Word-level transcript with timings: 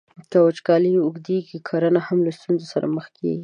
که 0.31 0.37
وچکالۍ 0.45 0.91
اوږدیږي، 0.99 1.57
کرنه 1.67 1.99
هم 2.07 2.17
له 2.27 2.31
ستونزو 2.37 2.65
سره 2.73 2.85
مخ 2.95 3.05
کیږي. 3.17 3.39